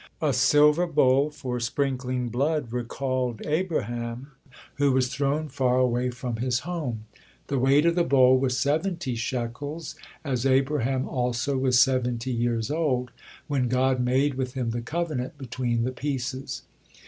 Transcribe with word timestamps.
A 0.19 0.33
silver 0.33 0.87
bowl 0.87 1.29
for 1.29 1.59
sprinkling 1.59 2.29
blood 2.29 2.73
recalled 2.73 3.45
Abraham, 3.45 4.31
who 4.77 4.93
was 4.93 5.13
thrown 5.13 5.47
far 5.47 5.77
away 5.77 6.09
form 6.09 6.37
his 6.37 6.61
home. 6.61 7.05
The 7.49 7.59
weight 7.59 7.85
of 7.85 7.93
the 7.93 8.03
bowl 8.03 8.39
was 8.39 8.57
seventy 8.57 9.13
shekels, 9.13 9.93
as 10.23 10.43
Abraham 10.43 11.07
also 11.07 11.55
was 11.55 11.79
seventy 11.79 12.31
years 12.31 12.71
old 12.71 13.11
when 13.45 13.67
God 13.69 13.99
made 13.99 14.33
with 14.33 14.55
him 14.55 14.71
the 14.71 14.81
covenant 14.81 15.37
between 15.37 15.83
the 15.83 15.91
pieces. 15.91 16.63